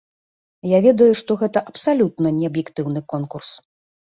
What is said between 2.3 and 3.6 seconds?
не аб'ектыўны конкурс.